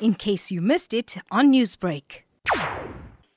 [0.00, 2.22] in case you missed it on Newsbreak.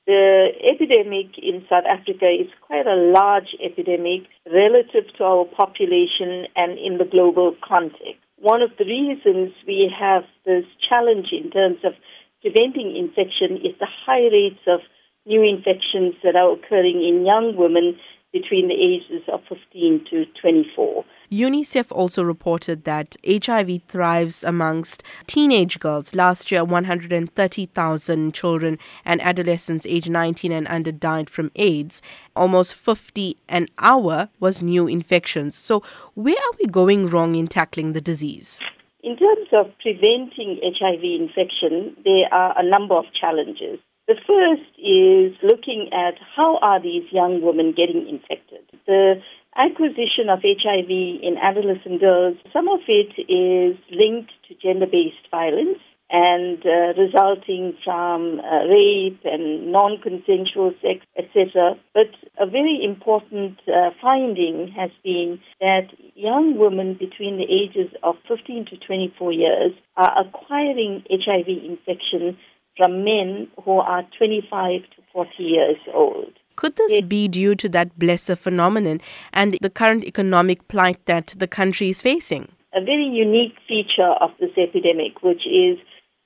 [0.06, 6.78] The epidemic in South Africa is quite a large epidemic relative to our population and
[6.78, 8.18] in the global context.
[8.38, 11.92] One of the reasons we have this challenge in terms of
[12.40, 14.80] preventing infection is the high rates of
[15.26, 17.96] new infections that are occurring in young women
[18.32, 21.04] between the ages of 15 to 24.
[21.30, 26.12] UNICEF also reported that HIV thrives amongst teenage girls.
[26.12, 32.02] Last year, 130,000 children and adolescents aged 19 and under died from AIDS.
[32.34, 35.54] Almost 50 an hour was new infections.
[35.54, 38.58] So, where are we going wrong in tackling the disease?
[39.04, 43.78] In terms of preventing HIV infection, there are a number of challenges.
[44.08, 48.66] The first is looking at how are these young women getting infected.
[48.88, 49.22] The
[49.60, 55.78] acquisition of HIV in adolescent girls, some of it is linked to gender-based violence
[56.10, 61.76] and uh, resulting from uh, rape and non-consensual sex, etc.
[61.94, 68.16] But a very important uh, finding has been that young women between the ages of
[68.26, 72.36] 15 to 24 years are acquiring HIV infection
[72.76, 76.32] from men who are 25 to 40 years old.
[76.60, 77.08] Could this yes.
[77.08, 79.00] be due to that blesser phenomenon
[79.32, 82.52] and the current economic plight that the country is facing?
[82.74, 85.78] A very unique feature of this epidemic, which is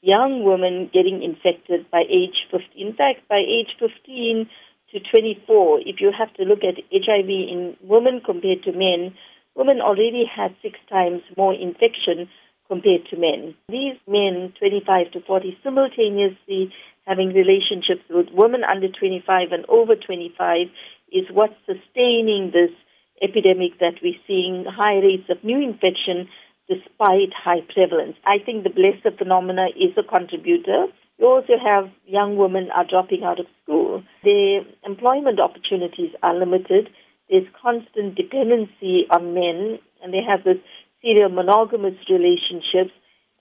[0.02, 2.66] young women getting infected by age 15.
[2.74, 4.50] In fact, by age 15
[4.90, 9.14] to 24, if you have to look at HIV in women compared to men,
[9.54, 12.28] women already had six times more infection
[12.66, 13.54] compared to men.
[13.68, 16.72] These men, 25 to 40, simultaneously
[17.06, 20.68] having relationships with women under 25 and over 25
[21.12, 22.70] is what's sustaining this
[23.22, 26.28] epidemic that we're seeing high rates of new infection
[26.68, 28.16] despite high prevalence.
[28.24, 30.86] I think the blesser phenomena is a contributor.
[31.18, 34.02] You also have young women are dropping out of school.
[34.24, 36.88] Their employment opportunities are limited.
[37.28, 40.58] There's constant dependency on men, and they have this
[41.02, 42.96] serial monogamous relationships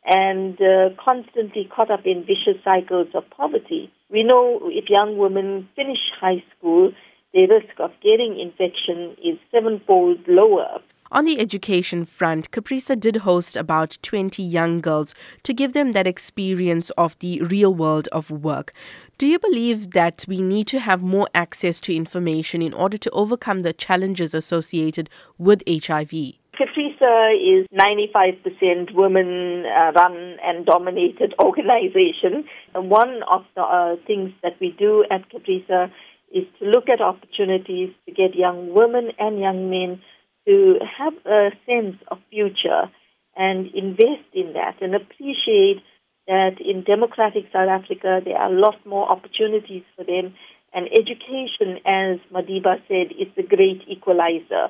[0.06, 3.92] and uh, constantly caught up in vicious cycles of poverty.
[4.10, 6.92] We know if young women finish high school,
[7.34, 10.80] the risk of getting infection is sevenfold lower.
[11.12, 15.14] On the education front, CAPRISA did host about 20 young girls
[15.44, 18.74] to give them that experience of the real world of work.
[19.20, 23.12] Do you believe that we need to have more access to information in order to
[23.12, 26.12] overcome the challenges associated with HIV?
[26.54, 32.46] CAPRISA is 95% women uh, run and dominated organization.
[32.76, 35.92] And one of the uh, things that we do at CAPRISA
[36.32, 40.02] is to look at opportunities to get young women and young men
[40.48, 42.90] to have a sense of future
[43.36, 45.82] and invest in that and appreciate
[46.28, 50.34] that in democratic South Africa there are a lot more opportunities for them
[50.74, 54.70] and education, as Madiba said, is the great equalizer.